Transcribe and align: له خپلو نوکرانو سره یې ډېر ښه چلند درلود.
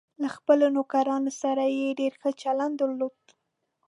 له 0.21 0.27
خپلو 0.35 0.65
نوکرانو 0.75 1.31
سره 1.41 1.63
یې 1.77 1.97
ډېر 1.99 2.13
ښه 2.21 2.29
چلند 2.41 2.73
درلود. 2.81 3.19